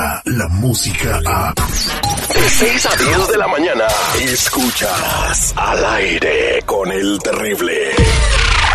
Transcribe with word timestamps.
llega 0.00 0.22
la 0.24 0.48
música 0.48 1.20
a... 1.26 1.54
De 1.54 2.48
6 2.48 2.86
a 2.86 2.96
10 2.96 3.28
de 3.28 3.38
la 3.38 3.48
mañana, 3.48 3.84
escuchas 4.20 5.52
al 5.56 5.84
aire 5.84 6.62
con 6.64 6.90
el 6.90 7.18
terrible. 7.18 7.90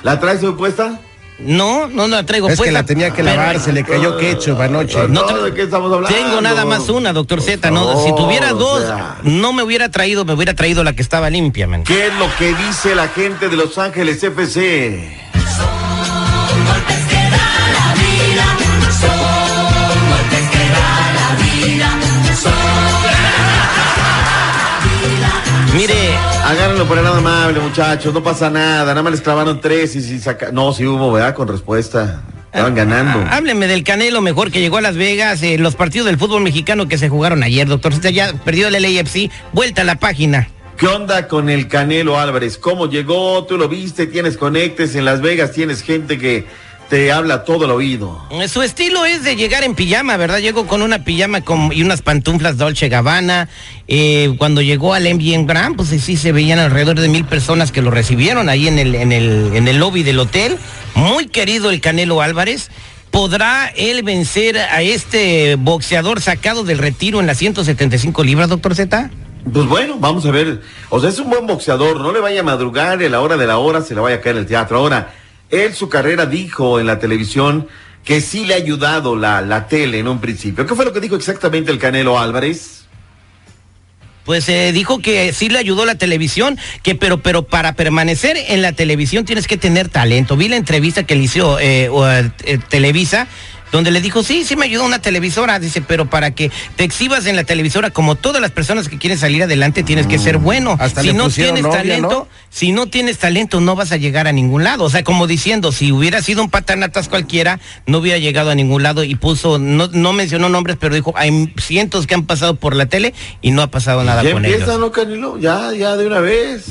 ¿La 0.03 0.19
traes 0.21 0.43
hoy 0.43 0.53
puesta? 0.53 1.01
No, 1.41 1.87
no 1.87 2.09
la 2.09 2.27
traigo 2.27 2.49
Es 2.49 2.55
que 2.55 2.57
puesta, 2.57 2.73
la 2.73 2.83
tenía 2.83 3.11
que 3.11 3.23
pero- 3.23 3.37
lavar, 3.37 3.61
se 3.61 3.73
le 3.73 3.85
cayó 3.85 4.17
ketchup 4.17 4.61
anoche. 4.61 5.07
No 5.09 5.23
¿de 5.43 5.55
qué 5.55 5.63
estamos 5.63 5.93
hablando? 5.93 6.17
Tengo 6.17 6.41
nada 6.41 6.65
más 6.65 6.89
una, 6.89 7.13
doctor 7.13 7.41
Z. 7.41 7.71
No, 7.71 8.05
si 8.05 8.13
tuviera 8.17 8.53
o 8.55 8.57
dos, 8.57 8.83
sea, 8.85 9.19
no 9.23 9.53
me 9.53 9.63
hubiera 9.63 9.89
traído, 9.89 10.25
me 10.25 10.33
hubiera 10.33 10.55
traído 10.55 10.83
la 10.83 10.95
que 10.95 11.03
estaba 11.03 11.31
limpia, 11.31 11.69
man. 11.69 11.85
¿Qué 11.85 12.09
es 12.09 12.15
lo 12.15 12.27
que 12.39 12.53
dice 12.55 12.97
la 12.97 13.07
gente 13.07 13.49
de 13.49 13.57
Los 13.57 13.79
Ángeles 13.79 14.21
FC? 14.25 15.17
Mire, 25.75 26.17
Agárrenlo 26.49 26.87
por 26.87 26.97
el 26.97 27.05
lado 27.05 27.19
amable, 27.19 27.61
muchachos. 27.61 28.15
No 28.15 28.23
pasa 28.23 28.49
nada. 28.49 28.87
Nada 28.87 29.03
más 29.03 29.13
les 29.13 29.21
clavaron 29.21 29.61
tres 29.61 29.95
y 29.97 30.01
si 30.01 30.19
saca. 30.19 30.51
No, 30.51 30.73
sí 30.73 30.87
hubo, 30.87 31.13
¿verdad? 31.13 31.35
Con 31.35 31.47
respuesta. 31.47 32.23
Estaban 32.47 32.75
ganando. 32.75 33.19
Ah, 33.27 33.37
hábleme 33.37 33.67
del 33.67 33.85
Canelo 33.85 34.23
mejor 34.23 34.51
que 34.51 34.61
llegó 34.61 34.79
a 34.79 34.81
Las 34.81 34.97
Vegas, 34.97 35.43
eh, 35.43 35.59
los 35.59 35.75
partidos 35.75 36.07
del 36.07 36.17
fútbol 36.17 36.43
mexicano 36.43 36.89
que 36.89 36.97
se 36.97 37.11
jugaron 37.11 37.43
ayer, 37.43 37.69
doctor 37.69 37.93
Z. 37.93 38.09
Ya 38.13 38.33
perdió 38.47 38.69
el 38.69 38.83
LAFC, 38.83 39.31
vuelta 39.53 39.83
a 39.83 39.85
la 39.85 39.97
página. 39.97 40.49
¿Qué 40.79 40.87
onda 40.87 41.29
con 41.29 41.51
el 41.51 41.69
Canelo 41.69 42.19
Álvarez? 42.19 42.57
¿Cómo 42.57 42.89
llegó? 42.89 43.45
¿Tú 43.45 43.59
lo 43.59 43.69
viste? 43.69 44.07
¿Tienes 44.07 44.39
conectes 44.39 44.95
en 44.95 45.05
Las 45.05 45.21
Vegas? 45.21 45.53
¿Tienes 45.53 45.83
gente 45.83 46.17
que 46.17 46.47
te 46.89 47.13
habla 47.13 47.45
todo 47.45 47.67
el 47.67 47.71
oído? 47.71 48.21
Su 48.49 48.63
estilo 48.63 49.05
es 49.05 49.23
de 49.23 49.37
llegar 49.37 49.63
en 49.65 49.75
pijama, 49.75 50.17
¿verdad? 50.17 50.39
Llegó 50.39 50.67
con 50.67 50.83
una 50.83 51.05
pijama 51.05 51.43
con, 51.43 51.73
y 51.73 51.83
unas 51.83 52.03
pantuflas 52.03 52.57
Dolce 52.57 52.89
Gabbana. 52.89 53.49
Eh, 53.87 54.35
cuando 54.39 54.63
llegó 54.63 54.95
al 54.95 55.03
MGM 55.03 55.47
Grand, 55.47 55.77
pues 55.77 55.89
sí 55.89 56.17
se 56.17 56.33
veían 56.33 56.59
alrededor 56.59 56.99
de 56.99 57.09
mil 57.09 57.25
personas 57.25 57.73
que 57.73 57.83
lo 57.83 57.91
recibieron 57.91 58.49
ahí 58.49 58.69
en 58.69 58.79
el, 58.79 58.95
en 58.95 59.13
el, 59.13 59.51
en 59.55 59.69
el 59.69 59.79
lobby 59.79 60.03
del 60.03 60.19
hotel. 60.19 60.57
Muy 60.95 61.27
querido 61.27 61.71
el 61.71 61.81
Canelo 61.81 62.23
Álvarez. 62.23 62.71
¿Podrá 63.11 63.69
él 63.75 64.03
vencer 64.03 64.59
a 64.59 64.83
este 64.83 65.57
boxeador 65.57 66.21
sacado 66.21 66.65
del 66.65 66.79
retiro 66.79 67.21
en 67.21 67.27
las 67.27 67.39
175 67.39 68.23
libras, 68.23 68.49
doctor 68.49 68.75
Z? 68.75 69.11
Pues 69.53 69.67
bueno, 69.67 69.97
vamos 69.99 70.27
a 70.27 70.31
ver. 70.31 70.61
O 70.91 71.01
sea, 71.01 71.09
es 71.09 71.19
un 71.19 71.31
buen 71.31 71.47
boxeador. 71.47 72.01
No 72.01 72.13
le 72.13 72.21
vaya 72.21 72.41
a 72.41 72.45
madrugar 72.45 73.01
y 73.01 73.07
a 73.07 73.09
la 73.09 73.21
hora 73.21 73.37
de 73.37 73.47
la 73.47 73.59
hora 73.59 73.83
se 73.83 73.95
le 73.95 74.01
vaya 74.01 74.17
a 74.17 74.21
caer 74.21 74.37
el 74.37 74.47
teatro. 74.47 74.79
Ahora, 74.79 75.15
él 75.51 75.75
su 75.75 75.89
carrera 75.89 76.27
dijo 76.27 76.81
en 76.81 76.87
la 76.87 76.99
televisión 76.99 77.69
que 78.05 78.21
sí 78.21 78.47
le 78.47 78.55
ha 78.55 78.57
ayudado 78.57 79.17
la, 79.17 79.41
la 79.43 79.69
tele 79.69 79.99
en 79.99 80.09
un 80.09 80.21
principio. 80.21 80.67
¿Qué 80.67 80.75
fue 80.75 80.85
lo 80.85 80.93
que 80.93 81.01
dijo 81.01 81.17
exactamente 81.17 81.71
el 81.71 81.79
Canelo 81.79 82.19
Álvarez? 82.19 82.79
Pues 84.29 84.47
eh, 84.51 84.73
dijo 84.73 84.99
que 84.99 85.33
sí 85.33 85.49
le 85.49 85.59
ayudó 85.59 85.87
la 85.87 85.95
televisión, 85.95 86.59
que 86.83 86.95
pero 86.95 87.23
pero 87.23 87.45
para 87.45 87.73
permanecer 87.73 88.37
en 88.37 88.61
la 88.61 88.73
televisión 88.73 89.25
tienes 89.25 89.47
que 89.47 89.57
tener 89.57 89.89
talento. 89.89 90.37
Vi 90.37 90.49
la 90.49 90.57
entrevista 90.57 91.05
que 91.05 91.17
le 91.17 91.23
hizo 91.23 91.59
eh, 91.59 91.89
o, 91.89 92.07
eh, 92.07 92.31
Televisa, 92.69 93.27
donde 93.73 93.91
le 93.91 94.01
dijo, 94.01 94.23
sí, 94.23 94.45
sí 94.45 94.57
me 94.57 94.67
ayudó 94.67 94.85
una 94.85 95.01
televisora, 95.01 95.59
dice, 95.59 95.83
pero 95.83 96.09
para 96.09 96.33
que 96.33 96.51
te 96.77 96.85
exhibas 96.85 97.27
en 97.27 97.37
la 97.37 97.45
televisora, 97.45 97.91
como 97.91 98.15
todas 98.15 98.41
las 98.41 98.51
personas 98.51 98.89
que 98.89 98.99
quieren 98.99 99.19
salir 99.19 99.43
adelante, 99.43 99.83
tienes 99.83 100.07
que 100.07 100.19
ser 100.19 100.39
bueno. 100.39 100.77
Hasta 100.79 101.03
si 101.03 101.13
no 101.13 101.29
tienes 101.29 101.63
novia, 101.63 101.79
talento, 101.79 102.09
¿no? 102.09 102.29
si 102.51 102.73
no 102.73 102.87
tienes 102.87 103.19
talento, 103.19 103.61
no 103.61 103.77
vas 103.77 103.93
a 103.93 103.97
llegar 103.97 104.27
a 104.27 104.33
ningún 104.33 104.65
lado. 104.65 104.85
O 104.85 104.91
sea, 104.91 105.05
como 105.05 105.27
diciendo, 105.27 105.73
si 105.73 105.93
hubiera 105.93 106.23
sido 106.23 106.43
un 106.43 106.51
patanatas 106.51 107.09
cualquiera, 107.09 107.61
no 107.87 107.99
hubiera 107.99 108.19
llegado 108.19 108.51
a 108.51 108.55
ningún 108.55 108.83
lado 108.83 109.05
y 109.05 109.15
puso, 109.15 109.59
no, 109.59 109.89
no 109.89 110.13
mencionó 110.13 110.49
nombres, 110.49 110.77
pero 110.81 110.95
dijo, 110.95 111.13
hay 111.17 111.53
cientos 111.59 112.07
que 112.07 112.15
han 112.15 112.25
pasado 112.25 112.55
por 112.57 112.75
la 112.75 112.87
tele 112.87 113.15
y 113.43 113.51
no 113.51 113.63
ha 113.63 113.71
pasado 113.71 114.03
nada 114.05 114.23
ya 114.23 114.33
con 114.33 114.45
empieza, 114.45 114.73
ellos. 114.73 114.81
¿no, 114.81 114.93
Canelo? 114.93 115.39
Ya, 115.39 115.73
ya 115.73 115.97
de 115.97 116.07
una 116.07 116.21
vez. 116.21 116.65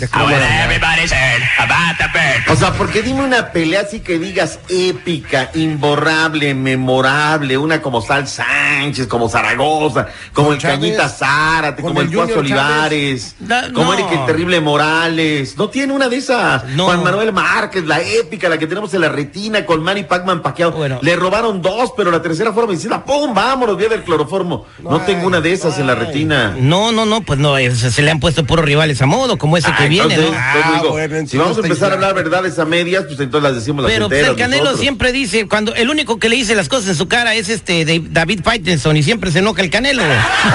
O 2.49 2.55
sea, 2.55 2.73
porque 2.73 3.01
dime 3.01 3.23
una 3.23 3.51
pelea 3.51 3.81
así 3.81 3.99
que 3.99 4.19
digas 4.19 4.59
épica, 4.69 5.51
imborrable, 5.53 6.53
memorable, 6.53 6.86
una 6.95 7.81
como 7.81 8.01
Sal 8.01 8.27
Sánchez, 8.27 9.07
como 9.07 9.29
Zaragoza, 9.29 10.07
como 10.33 10.53
el 10.53 10.57
Chávez, 10.59 10.79
Cañita 10.79 11.09
Zárate, 11.09 11.81
como 11.81 12.01
el 12.01 12.07
Junior 12.07 12.39
Olivares, 12.39 13.35
Da- 13.39 13.71
como 13.73 13.91
no. 13.91 13.93
Eric 13.93 14.11
el 14.11 14.25
Terrible 14.25 14.61
Morales. 14.61 15.57
No 15.57 15.69
tiene 15.69 15.93
una 15.93 16.09
de 16.09 16.17
esas. 16.17 16.63
No. 16.65 16.85
Juan 16.85 17.03
Manuel 17.03 17.33
Márquez, 17.33 17.85
la 17.85 18.01
épica, 18.01 18.49
la 18.49 18.57
que 18.57 18.67
tenemos 18.67 18.93
en 18.93 19.01
la 19.01 19.09
retina 19.09 19.65
con 19.65 19.83
Manny 19.83 20.03
Pacman. 20.03 20.41
Bueno. 20.75 20.99
Le 21.01 21.15
robaron 21.15 21.61
dos, 21.61 21.91
pero 21.95 22.09
la 22.11 22.21
tercera 22.21 22.53
fue 22.53 22.65
vencida. 22.65 23.03
¡Pum! 23.03 23.33
Vámonos, 23.33 23.77
vía 23.77 23.89
del 23.89 24.03
cloroformo. 24.03 24.65
No 24.81 24.95
Ay, 24.97 25.01
tengo 25.05 25.27
una 25.27 25.41
de 25.41 25.51
esas 25.53 25.77
en 25.77 25.87
la 25.87 25.95
retina. 25.95 26.55
No, 26.57 26.91
no, 26.91 27.05
no, 27.05 27.21
pues 27.21 27.37
no, 27.39 27.55
se, 27.57 28.01
le 28.01 28.11
han 28.11 28.19
puesto 28.19 28.43
puros 28.45 28.65
rivales 28.65 29.01
a 29.01 29.05
modo, 29.05 29.37
como 29.37 29.57
ese 29.57 29.67
que 29.73 29.83
Ah, 29.83 29.87
viene, 29.87 30.13
entonces, 30.15 30.31
¿no? 30.31 30.37
entonces 30.37 30.63
Ah, 30.65 30.79
digo, 30.81 30.91
bueno, 30.93 31.27
si 31.27 31.37
vamos 31.37 31.57
a 31.57 31.61
empezar 31.61 31.91
a 31.91 31.93
hablar 31.95 32.13
verdades 32.15 32.57
a 32.59 32.65
medias, 32.65 33.03
pues 33.07 33.19
entonces 33.19 33.43
las 33.49 33.55
decimos 33.55 33.83
las 33.83 33.91
Pero 33.91 34.07
pues, 34.07 34.19
enteras 34.19 34.31
el 34.37 34.41
Canelo 34.41 34.63
nosotros. 34.63 34.81
siempre 34.81 35.11
dice, 35.11 35.47
cuando 35.47 35.75
el 35.75 35.89
único 35.89 36.17
que 36.17 36.29
le 36.29 36.35
dice 36.37 36.55
las 36.55 36.69
cosas 36.69 36.76
en 36.85 36.95
su 36.95 37.07
cara 37.07 37.33
es 37.33 37.49
este 37.49 37.85
de- 37.85 38.03
David 38.09 38.41
Faitelson 38.43 38.97
y 38.97 39.03
siempre 39.03 39.31
se 39.31 39.39
enoja 39.39 39.61
el 39.61 39.69
Canelo. 39.69 40.03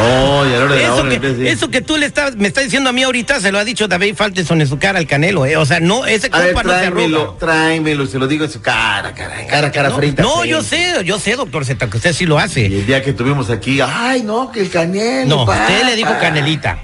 Oh, 0.01 0.45
y 0.47 0.51
de 0.51 0.85
Eso 0.85 1.09
que, 1.09 1.15
entonces, 1.15 1.39
sí. 1.39 1.49
eso 1.49 1.71
que 1.71 1.81
tú 1.81 1.97
le 1.97 2.07
estás, 2.07 2.37
me 2.37 2.49
estás 2.49 2.65
diciendo 2.65 2.91
a 2.91 2.93
mí 2.93 3.03
ahorita, 3.03 3.41
se 3.41 3.51
lo 3.51 3.59
ha 3.59 3.65
dicho 3.65 3.89
David 3.89 4.15
Faitelson 4.15 4.61
en 4.61 4.67
su 4.69 4.79
cara 4.79 4.99
al 4.99 5.07
Canelo, 5.07 5.47
¿eh? 5.47 5.57
O 5.57 5.65
sea, 5.65 5.81
no, 5.81 6.07
ese 6.07 6.29
A 6.31 6.39
ver, 6.39 6.55
no 6.55 6.61
se 6.61 6.67
tráemelo, 6.69 7.21
arruga. 7.23 7.39
tráemelo, 7.39 8.07
se 8.07 8.19
lo 8.19 8.27
digo 8.29 8.45
en 8.45 8.51
su 8.51 8.61
cara, 8.61 9.13
cara, 9.15 9.47
cara, 9.49 9.73
cara 9.73 9.89
No, 9.89 9.97
frente. 9.97 10.21
a 10.23 10.25
no, 10.25 10.31
frente. 10.41 10.49
yo 10.51 10.63
sé, 10.63 10.93
yo 11.05 11.19
sé, 11.19 11.35
doctor 11.37 11.65
Z, 11.65 11.89
que 11.89 11.97
usted 11.97 12.13
sí 12.13 12.27
lo 12.27 12.39
Y 12.39 12.43
hace. 12.43 12.67
el 12.67 12.87
día 12.87 13.03
que 13.03 13.13
tuvimos 13.13 13.51
aquí, 13.51 13.81
ay, 13.81 14.23
no, 14.23 14.53
que 14.53 14.61
el 14.61 14.71
canelo. 14.71 15.29
No, 15.29 15.43
usted 15.45 15.85
le 15.85 15.97
dijo 15.97 16.13
Canelita. 16.21 16.79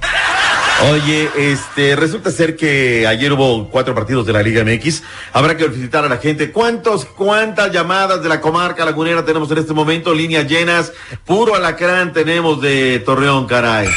Oye, 0.81 1.29
este, 1.37 1.97
resulta 1.97 2.31
ser 2.31 2.55
que 2.57 3.05
ayer 3.05 3.33
hubo 3.33 3.69
cuatro 3.69 3.97
partidos 3.97 4.25
de 4.27 4.33
la 4.33 4.43
Liga 4.43 4.63
MX. 4.63 5.03
Habrá 5.33 5.57
que 5.57 5.65
felicitar 5.65 6.05
a 6.05 6.09
la 6.09 6.19
gente. 6.19 6.53
¿Cuántos, 6.53 7.05
cuántas 7.05 7.73
llamadas 7.73 8.23
de 8.23 8.29
la 8.29 8.41
comarca 8.41 8.85
lagunera 8.85 9.25
tenemos 9.25 9.51
en 9.51 9.59
este 9.59 9.75
momento? 9.75 10.15
Líneas 10.15 10.47
llenas. 10.47 10.93
Puro 11.25 11.57
alacrán 11.57 12.13
tenemos 12.13 12.61
de 12.61 13.01
Torreón, 13.01 13.47
caray. 13.47 13.89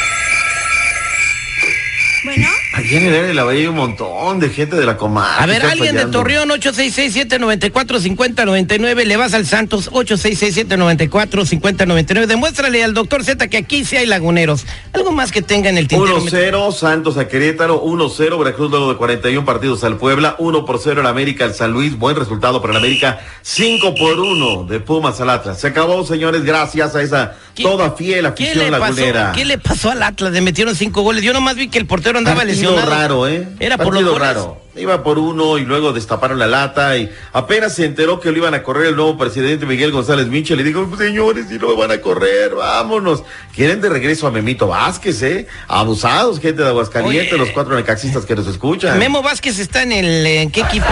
Ayer 2.84 3.14
en 3.14 3.24
el 3.30 3.36
la 3.36 3.44
Bahía 3.44 3.60
hay 3.60 3.66
un 3.68 3.76
montón 3.76 4.40
de 4.40 4.48
gente 4.50 4.74
de 4.76 4.84
la 4.84 4.96
comarca. 4.96 5.40
A 5.42 5.46
ver, 5.46 5.64
alguien 5.64 5.94
de. 5.94 6.06
Torreón, 6.06 6.48
866-794-5099, 6.50 9.04
le 9.04 9.16
vas 9.16 9.34
al 9.34 9.46
Santos, 9.46 9.90
866-794-5099. 9.92 12.26
Demuéstrale 12.26 12.82
al 12.82 12.92
doctor 12.94 13.22
Z 13.24 13.46
que 13.48 13.56
aquí 13.58 13.84
sí 13.84 13.96
hay 13.96 14.06
laguneros. 14.06 14.66
Algo 14.92 15.12
más 15.12 15.30
que 15.32 15.42
tenga 15.42 15.68
en 15.70 15.78
el 15.78 15.86
tintero. 15.88 16.20
1-0 16.20 16.72
Santos 16.72 17.16
a 17.18 17.28
Querétaro, 17.28 17.82
1-0 17.84 18.38
Veracruz 18.38 18.70
luego 18.70 18.90
de 18.90 18.96
41 18.96 19.44
partidos 19.44 19.84
al 19.84 19.96
Puebla, 19.96 20.34
1 20.38 20.64
por 20.64 20.80
0 20.82 21.00
el 21.02 21.06
América 21.06 21.44
al 21.44 21.54
San 21.54 21.70
Luis, 21.72 21.96
buen 21.96 22.16
resultado 22.16 22.60
para 22.60 22.72
el 22.72 22.78
América, 22.78 23.20
5 23.42 23.94
por 23.94 24.18
1 24.18 24.64
de 24.64 24.80
Pumas 24.80 25.20
al 25.20 25.30
Atlas. 25.30 25.60
Se 25.60 25.68
acabó, 25.68 26.04
señores, 26.04 26.42
gracias 26.44 26.96
a 26.96 27.02
esa 27.02 27.36
¿Qué- 27.54 27.62
toda 27.62 27.92
fiel 27.92 28.22
¿Qué 28.34 28.44
afición 28.44 28.58
le, 28.64 28.70
lagunera. 28.70 29.22
pasó, 29.26 29.36
¿Qué 29.38 29.44
le 29.44 29.58
pasó 29.58 29.90
al 29.90 30.02
Atlas? 30.02 30.32
Le 30.32 30.40
metieron 30.40 30.74
cinco 30.74 31.02
goles. 31.02 31.22
Yo 31.22 31.32
nomás 31.32 31.54
vi 31.56 31.68
que 31.68 31.78
el 31.78 31.86
portero 31.86 32.18
andaba 32.18 32.42
Partido 32.42 32.71
raro, 32.80 33.28
¿eh? 33.28 33.48
Era 33.60 33.76
por 33.76 33.86
Partido 33.88 34.10
los 34.10 34.18
goles. 34.18 34.28
raro. 34.34 34.62
Iba 34.74 35.02
por 35.02 35.18
uno 35.18 35.58
y 35.58 35.66
luego 35.66 35.92
destaparon 35.92 36.38
la 36.38 36.46
lata 36.46 36.96
y 36.96 37.12
apenas 37.34 37.74
se 37.74 37.84
enteró 37.84 38.20
que 38.20 38.30
lo 38.32 38.38
iban 38.38 38.54
a 38.54 38.62
correr 38.62 38.86
el 38.86 38.96
nuevo 38.96 39.18
presidente 39.18 39.66
Miguel 39.66 39.92
González 39.92 40.28
Michel. 40.28 40.56
Le 40.56 40.64
dijo, 40.64 40.88
señores, 40.96 41.44
si 41.50 41.58
no 41.58 41.68
lo 41.68 41.76
van 41.76 41.90
a 41.90 41.98
correr, 42.00 42.54
vámonos. 42.54 43.22
Quieren 43.54 43.82
de 43.82 43.90
regreso 43.90 44.26
a 44.26 44.30
Memito 44.30 44.66
Vázquez, 44.68 45.22
¿eh? 45.24 45.46
Abusados, 45.68 46.40
gente 46.40 46.62
de 46.62 46.68
Aguascalientes, 46.68 47.34
Oye. 47.34 47.38
los 47.38 47.50
cuatro 47.50 47.76
necaxistas 47.76 48.24
que 48.24 48.34
nos 48.34 48.46
escuchan. 48.46 48.98
Memo 48.98 49.20
Vázquez 49.22 49.58
está 49.58 49.82
en 49.82 49.92
el, 49.92 50.26
¿en 50.26 50.50
qué 50.50 50.62
equipo? 50.62 50.86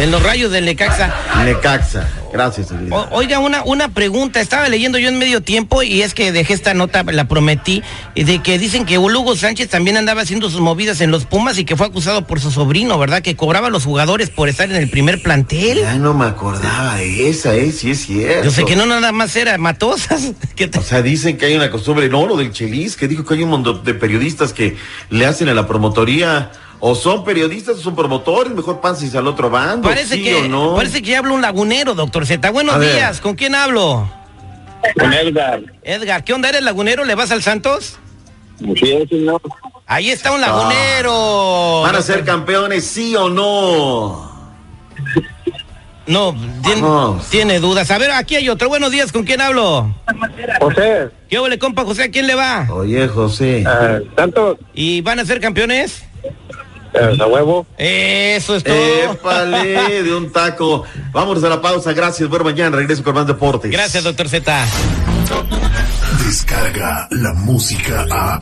En 0.00 0.10
los 0.10 0.22
rayos 0.22 0.50
del 0.50 0.64
Necaxa. 0.64 1.14
Necaxa. 1.44 2.08
Gracias, 2.32 2.68
señorita. 2.68 2.96
O- 2.96 3.08
oiga, 3.12 3.38
una, 3.38 3.62
una 3.64 3.88
pregunta. 3.88 4.40
Estaba 4.40 4.68
leyendo 4.68 4.98
yo 4.98 5.08
en 5.08 5.18
medio 5.18 5.42
tiempo 5.42 5.82
y 5.82 6.02
es 6.02 6.14
que 6.14 6.32
dejé 6.32 6.54
esta 6.54 6.74
nota, 6.74 7.02
la 7.04 7.28
prometí, 7.28 7.82
de 8.14 8.38
que 8.42 8.58
dicen 8.58 8.86
que 8.86 8.98
Hugo 8.98 9.36
Sánchez 9.36 9.68
también 9.68 9.96
andaba 9.96 10.22
haciendo 10.22 10.48
sus 10.50 10.60
movidas 10.60 11.00
en 11.00 11.10
los 11.10 11.24
Pumas 11.26 11.58
y 11.58 11.64
que 11.64 11.76
fue 11.76 11.86
acusado 11.86 12.26
por 12.26 12.40
su 12.40 12.50
sobrino, 12.50 12.98
¿verdad? 12.98 13.22
Que 13.22 13.36
cobraba 13.36 13.68
a 13.68 13.70
los 13.70 13.84
jugadores 13.84 14.30
por 14.30 14.48
estar 14.48 14.70
en 14.70 14.76
el 14.76 14.88
primer 14.88 15.22
plantel. 15.22 15.78
Ya 15.80 15.94
no 15.96 16.14
me 16.14 16.24
acordaba 16.26 16.96
de 16.96 17.28
esa, 17.28 17.54
¿eh? 17.54 17.70
Sí 17.72 17.90
es 17.90 18.06
cierto. 18.06 18.44
Yo 18.44 18.50
sé 18.50 18.64
que 18.64 18.76
no 18.76 18.86
nada 18.86 19.12
más 19.12 19.36
era 19.36 19.58
Matosas. 19.58 20.32
que 20.56 20.70
O 20.78 20.82
sea, 20.82 21.02
dicen 21.02 21.36
que 21.36 21.46
hay 21.46 21.56
una 21.56 21.70
costumbre, 21.70 22.08
no, 22.08 22.26
lo 22.26 22.36
del 22.36 22.52
Chelis, 22.52 22.96
que 22.96 23.08
dijo 23.08 23.24
que 23.24 23.34
hay 23.34 23.42
un 23.42 23.50
montón 23.50 23.84
de 23.84 23.94
periodistas 23.94 24.52
que 24.52 24.76
le 25.10 25.26
hacen 25.26 25.48
a 25.48 25.54
la 25.54 25.66
promotoría, 25.66 26.50
o 26.84 26.96
son 26.96 27.22
periodistas 27.22 27.76
o 27.76 27.80
son 27.80 27.94
promotores, 27.94 28.52
mejor 28.52 28.80
panses 28.80 29.14
al 29.14 29.28
otro 29.28 29.48
bando, 29.48 29.88
Parece 29.88 30.16
sí 30.16 30.22
que, 30.24 30.34
o 30.34 30.48
no. 30.48 30.74
parece 30.74 31.00
que 31.00 31.10
ya 31.12 31.18
hablo 31.20 31.32
un 31.34 31.40
lagunero, 31.40 31.94
doctor 31.94 32.26
Z. 32.26 32.50
Buenos 32.50 32.74
A 32.74 32.78
ver. 32.78 32.94
días, 32.96 33.20
¿con 33.20 33.36
quién 33.36 33.54
hablo? 33.54 34.10
Con 34.98 35.12
Edgar. 35.12 35.60
Edgar, 35.84 36.24
¿qué 36.24 36.32
onda? 36.32 36.48
¿Eres 36.48 36.62
lagunero? 36.62 37.04
¿Le 37.04 37.14
vas 37.14 37.30
al 37.30 37.40
Santos? 37.40 37.98
Sí, 38.58 38.98
señor. 39.08 39.40
Ahí 39.86 40.10
está 40.10 40.32
un 40.32 40.40
lagunero. 40.40 41.82
¿Van 41.82 41.94
a 41.94 42.02
ser 42.02 42.24
campeones, 42.24 42.84
sí 42.84 43.14
o 43.14 43.28
no? 43.28 44.32
No, 46.08 46.34
tiene, 47.30 47.60
dudas. 47.60 47.92
A 47.92 47.98
ver, 47.98 48.10
aquí 48.10 48.34
hay 48.34 48.48
otro. 48.48 48.68
Buenos 48.68 48.90
días, 48.90 49.12
¿con 49.12 49.22
quién 49.22 49.40
hablo? 49.40 49.94
José, 50.60 51.10
¿Qué 51.30 51.38
ole, 51.38 51.60
compa 51.60 51.84
José? 51.84 52.02
¿A 52.04 52.10
quién 52.10 52.26
le 52.26 52.34
va? 52.34 52.66
Oye, 52.72 53.06
José. 53.06 53.60
eh, 53.64 54.00
tanto 54.16 54.58
¿Y 54.74 55.00
van 55.02 55.20
a 55.20 55.24
ser 55.24 55.40
campeones? 55.40 56.02
A 56.94 57.26
huevo. 57.26 57.66
Eso 57.78 58.56
es 58.56 58.64
todo. 58.64 58.74
Épale, 58.74 60.02
de 60.02 60.14
un 60.14 60.32
taco. 60.32 60.84
Vámonos 61.12 61.42
a 61.44 61.48
la 61.48 61.60
pausa, 61.60 61.92
gracias, 61.92 62.28
buen 62.28 62.42
mañana, 62.42 62.76
regreso 62.76 63.02
con 63.02 63.14
más 63.14 63.26
deportes. 63.26 63.70
Gracias, 63.70 64.04
doctor 64.04 64.28
Z. 64.28 64.66
Descarga 66.24 67.08
la 67.10 67.32
música 67.34 68.06
a. 68.10 68.40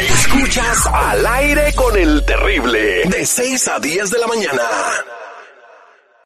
Escuchas 0.00 0.86
al 0.86 1.26
aire 1.26 1.72
con 1.74 1.96
el 1.96 2.24
terrible. 2.24 3.04
De 3.04 3.26
6 3.26 3.68
a 3.68 3.78
10 3.78 4.10
de 4.10 4.18
la 4.18 4.26
mañana. 4.26 4.62